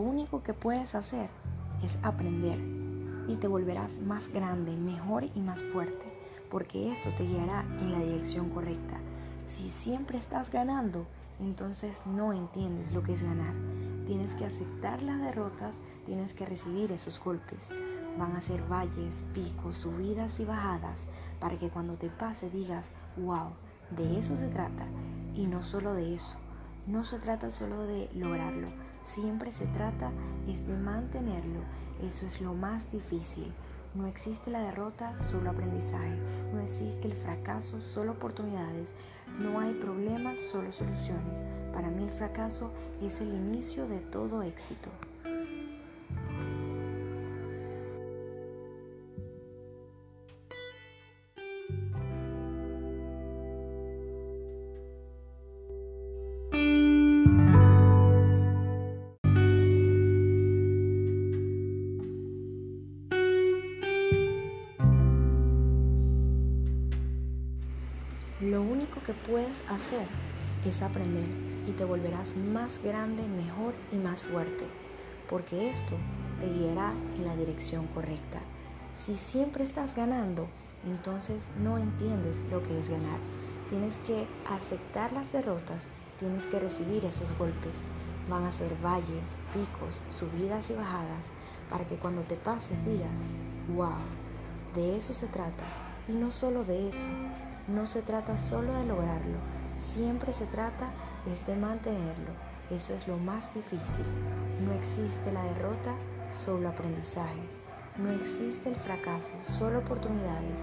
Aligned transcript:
único 0.00 0.42
que 0.42 0.54
puedes 0.54 0.94
hacer 0.94 1.30
es 1.82 1.98
aprender 2.02 2.58
y 3.28 3.36
te 3.36 3.48
volverás 3.48 3.98
más 4.00 4.28
grande, 4.28 4.76
mejor 4.76 5.24
y 5.34 5.40
más 5.40 5.62
fuerte, 5.62 6.12
porque 6.50 6.92
esto 6.92 7.10
te 7.16 7.24
guiará 7.24 7.64
en 7.80 7.92
la 7.92 7.98
dirección 7.98 8.50
correcta. 8.50 8.98
Si 9.46 9.70
siempre 9.70 10.18
estás 10.18 10.50
ganando, 10.50 11.06
entonces 11.40 11.96
no 12.06 12.32
entiendes 12.32 12.92
lo 12.92 13.02
que 13.02 13.14
es 13.14 13.22
ganar. 13.22 13.54
Tienes 14.06 14.34
que 14.34 14.44
aceptar 14.44 15.02
las 15.02 15.20
derrotas, 15.20 15.74
tienes 16.06 16.34
que 16.34 16.46
recibir 16.46 16.92
esos 16.92 17.18
golpes. 17.18 17.68
Van 18.18 18.36
a 18.36 18.40
ser 18.40 18.62
valles, 18.70 19.22
picos, 19.32 19.76
subidas 19.76 20.38
y 20.40 20.44
bajadas 20.44 21.00
para 21.40 21.56
que 21.56 21.70
cuando 21.70 21.96
te 21.96 22.08
pase 22.08 22.50
digas, 22.50 22.90
wow, 23.16 23.50
de 23.90 24.18
eso 24.18 24.36
se 24.36 24.48
trata. 24.48 24.86
Y 25.34 25.46
no 25.46 25.62
solo 25.62 25.94
de 25.94 26.14
eso, 26.14 26.36
no 26.86 27.04
se 27.04 27.18
trata 27.18 27.50
solo 27.50 27.84
de 27.84 28.10
lograrlo, 28.14 28.68
siempre 29.04 29.52
se 29.52 29.66
trata 29.66 30.10
es 30.48 30.66
de 30.66 30.76
mantenerlo. 30.76 31.60
Eso 32.02 32.26
es 32.26 32.40
lo 32.40 32.54
más 32.54 32.90
difícil. 32.90 33.52
No 33.94 34.06
existe 34.06 34.50
la 34.50 34.60
derrota, 34.60 35.16
solo 35.30 35.50
aprendizaje. 35.50 36.16
No 36.52 36.60
existe 36.60 37.08
el 37.08 37.14
fracaso, 37.14 37.80
solo 37.80 38.12
oportunidades. 38.12 38.92
No 39.38 39.60
hay 39.60 39.74
problemas, 39.74 40.40
solo 40.50 40.72
soluciones. 40.72 41.38
Para 41.72 41.88
mí 41.88 42.04
el 42.04 42.10
fracaso 42.10 42.72
es 43.02 43.20
el 43.20 43.28
inicio 43.28 43.86
de 43.86 43.98
todo 43.98 44.42
éxito. 44.42 44.90
Único 68.92 69.06
que 69.06 69.14
puedes 69.14 69.62
hacer 69.68 70.06
es 70.66 70.82
aprender 70.82 71.26
y 71.66 71.72
te 71.72 71.84
volverás 71.84 72.36
más 72.36 72.82
grande, 72.82 73.22
mejor 73.22 73.74
y 73.92 73.96
más 73.96 74.24
fuerte, 74.24 74.64
porque 75.28 75.70
esto 75.70 75.96
te 76.40 76.48
guiará 76.48 76.92
en 77.16 77.24
la 77.24 77.36
dirección 77.36 77.86
correcta. 77.88 78.40
Si 78.96 79.14
siempre 79.14 79.64
estás 79.64 79.94
ganando, 79.94 80.48
entonces 80.84 81.38
no 81.62 81.78
entiendes 81.78 82.36
lo 82.50 82.62
que 82.62 82.78
es 82.78 82.88
ganar. 82.88 83.18
Tienes 83.70 83.96
que 83.98 84.26
aceptar 84.50 85.12
las 85.12 85.32
derrotas, 85.32 85.82
tienes 86.18 86.44
que 86.46 86.60
recibir 86.60 87.04
esos 87.04 87.36
golpes. 87.38 87.72
Van 88.28 88.44
a 88.44 88.52
ser 88.52 88.74
valles, 88.84 89.24
picos, 89.52 90.00
subidas 90.10 90.70
y 90.70 90.74
bajadas, 90.74 91.26
para 91.70 91.86
que 91.86 91.96
cuando 91.96 92.22
te 92.22 92.36
pases 92.36 92.84
digas, 92.84 93.18
wow, 93.74 94.02
de 94.74 94.96
eso 94.96 95.14
se 95.14 95.26
trata. 95.26 95.64
Y 96.08 96.12
no 96.12 96.30
solo 96.30 96.64
de 96.64 96.88
eso, 96.88 97.06
no 97.68 97.86
se 97.86 98.02
trata 98.02 98.38
solo 98.38 98.74
de 98.74 98.84
lograrlo, 98.84 99.38
siempre 99.94 100.32
se 100.32 100.46
trata 100.46 100.90
es 101.30 101.46
de 101.46 101.56
mantenerlo. 101.56 102.32
Eso 102.70 102.94
es 102.94 103.06
lo 103.06 103.16
más 103.18 103.52
difícil. 103.54 104.04
No 104.64 104.72
existe 104.72 105.30
la 105.32 105.44
derrota, 105.44 105.94
solo 106.44 106.68
aprendizaje. 106.68 107.40
No 107.98 108.10
existe 108.10 108.68
el 108.68 108.76
fracaso, 108.76 109.30
solo 109.58 109.80
oportunidades. 109.80 110.60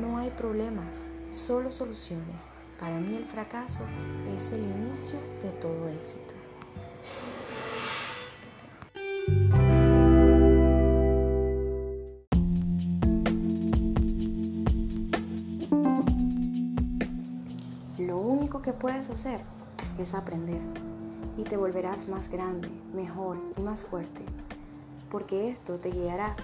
No 0.00 0.18
hay 0.18 0.30
problemas, 0.30 1.04
solo 1.30 1.70
soluciones. 1.70 2.42
Para 2.78 2.98
mí 2.98 3.14
el 3.14 3.24
fracaso 3.24 3.84
es 4.36 4.52
el 4.52 4.62
inicio 4.62 5.18
de 5.42 5.50
todo 5.60 5.88
éxito. 5.88 6.31
Único 18.62 18.78
que 18.78 18.80
puedes 18.80 19.10
hacer 19.10 19.40
es 19.98 20.14
aprender 20.14 20.60
y 21.36 21.42
te 21.42 21.56
volverás 21.56 22.06
más 22.08 22.28
grande, 22.28 22.70
mejor 22.94 23.36
y 23.56 23.60
más 23.60 23.84
fuerte, 23.84 24.22
porque 25.10 25.48
esto 25.48 25.80
te 25.80 25.90
guiará 25.90 26.36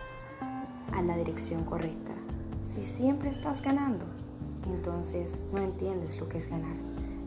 a 0.93 1.03
la 1.03 1.17
dirección 1.17 1.65
correcta. 1.65 2.13
Si 2.67 2.83
siempre 2.83 3.31
estás 3.31 3.63
ganando, 3.63 4.05
entonces 4.67 5.41
no 5.53 5.59
entiendes 5.59 6.19
lo 6.21 6.29
que 6.29 6.39
es 6.39 6.51
ganar. 6.51 6.77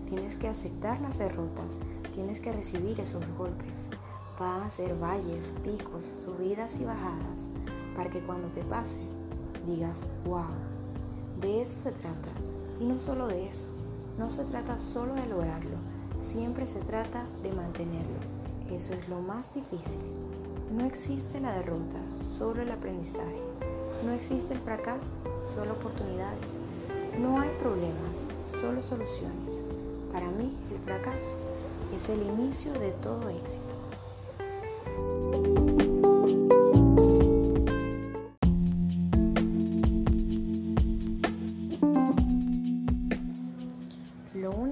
Tienes 0.09 0.35
que 0.35 0.49
aceptar 0.49 0.99
las 0.99 1.17
derrotas, 1.17 1.77
tienes 2.13 2.41
que 2.41 2.51
recibir 2.51 2.99
esos 2.99 3.23
golpes. 3.37 3.87
Van 4.39 4.63
a 4.63 4.69
ser 4.69 4.99
valles, 4.99 5.53
picos, 5.63 6.11
subidas 6.25 6.79
y 6.81 6.85
bajadas, 6.85 7.47
para 7.95 8.09
que 8.09 8.19
cuando 8.19 8.49
te 8.49 8.61
pase 8.63 8.99
digas, 9.65 10.03
wow, 10.25 10.51
de 11.39 11.61
eso 11.61 11.77
se 11.77 11.91
trata. 11.91 12.29
Y 12.79 12.85
no 12.85 12.99
solo 12.99 13.27
de 13.27 13.47
eso, 13.47 13.67
no 14.17 14.29
se 14.29 14.43
trata 14.43 14.77
solo 14.77 15.13
de 15.15 15.27
lograrlo, 15.27 15.77
siempre 16.19 16.65
se 16.67 16.79
trata 16.79 17.25
de 17.43 17.51
mantenerlo. 17.51 18.19
Eso 18.69 18.93
es 18.93 19.09
lo 19.09 19.19
más 19.19 19.53
difícil. 19.53 19.99
No 20.75 20.85
existe 20.85 21.39
la 21.39 21.53
derrota, 21.53 21.97
solo 22.21 22.61
el 22.61 22.71
aprendizaje. 22.71 23.41
No 24.05 24.11
existe 24.11 24.53
el 24.53 24.59
fracaso, 24.59 25.11
solo 25.43 25.73
oportunidades. 25.73 26.51
No 27.19 27.39
hay 27.39 27.49
problemas, 27.59 28.25
solo 28.61 28.81
soluciones. 28.81 29.61
Para 30.13 30.29
mí, 30.31 30.53
el 30.71 30.79
fracaso 30.79 31.31
es 31.95 32.09
el 32.09 32.21
inicio 32.21 32.71
de 32.73 32.91
todo 32.91 33.29
éxito. 33.29 33.80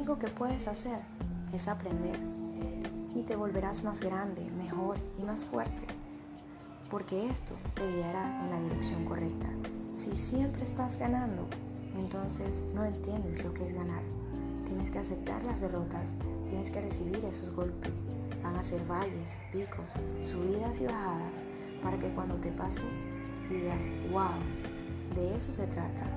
Único 0.10 0.26
que 0.26 0.34
puedes 0.34 0.68
hacer 0.68 0.98
es 1.54 1.68
aprender 1.68 2.16
y 3.14 3.22
te 3.22 3.36
volverás 3.36 3.84
más 3.84 4.00
grande, 4.00 4.42
mejor 4.58 4.98
y 5.20 5.24
más 5.24 5.46
fuerte, 5.46 5.86
porque 6.90 7.30
esto 7.30 7.54
te 7.76 7.88
guiará 7.92 8.44
en 8.44 8.50
la 8.50 8.60
dirección 8.60 9.06
correcta. 9.06 9.48
Si 9.96 10.16
siempre 10.16 10.64
estás 10.64 10.98
ganando, 10.98 11.48
entonces 11.96 12.60
no 12.74 12.86
entiendes 12.86 13.44
lo 13.44 13.54
que 13.54 13.68
es 13.68 13.74
ganar. 13.74 14.02
Tienes 14.68 14.90
que 14.90 14.98
aceptar 14.98 15.44
las 15.44 15.62
derrotas, 15.62 16.08
tienes 16.48 16.72
que 16.72 16.82
recibir 16.82 17.24
esos 17.24 17.54
golpes. 17.54 17.92
Van 18.42 18.56
a 18.56 18.64
ser 18.64 18.84
valles, 18.88 19.30
picos, 19.52 19.94
subidas 20.26 20.82
y 20.82 20.86
bajadas, 20.86 21.34
para 21.84 22.00
que 22.00 22.10
cuando 22.16 22.34
te 22.36 22.52
pase 22.52 22.82
digas, 23.48 23.86
wow, 24.12 24.40
de 25.16 25.36
eso 25.36 25.52
se 25.52 25.68
trata. 25.68 26.08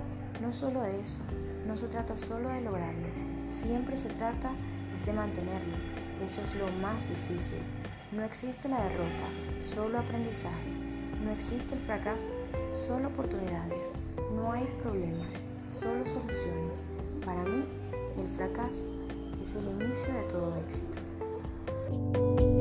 No 0.41 0.51
solo 0.51 0.81
de 0.81 0.99
eso, 0.99 1.19
no 1.67 1.77
se 1.77 1.89
trata 1.89 2.17
solo 2.17 2.49
de 2.49 2.63
lograrlo, 2.63 3.32
siempre 3.53 3.97
se 3.97 4.09
trata 4.09 4.51
es 4.95 5.07
de 5.07 5.13
mantenerlo. 5.13 5.77
Eso 6.25 6.41
es 6.43 6.55
lo 6.55 6.67
más 6.81 7.09
difícil. 7.09 7.59
No 8.13 8.23
existe 8.25 8.69
la 8.69 8.83
derrota, 8.85 9.25
solo 9.61 9.99
aprendizaje. 9.99 10.71
No 11.25 11.31
existe 11.31 11.75
el 11.75 11.81
fracaso, 11.81 12.31
solo 12.71 13.09
oportunidades. 13.09 13.87
No 14.35 14.53
hay 14.53 14.65
problemas, 14.83 15.29
solo 15.69 16.05
soluciones. 16.07 16.83
Para 17.25 17.43
mí, 17.45 17.65
el 18.19 18.29
fracaso 18.29 18.85
es 19.43 19.55
el 19.55 19.83
inicio 19.83 20.13
de 20.13 20.23
todo 20.25 20.57
éxito. 20.57 22.52